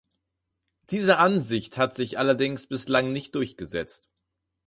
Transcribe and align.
Diese 0.89 1.17
Ansicht 1.19 1.77
hat 1.77 1.93
sich 1.93 2.17
allerdings 2.17 2.65
bislang 2.65 3.11
nicht 3.13 3.35
durchgesetzt. 3.35 4.09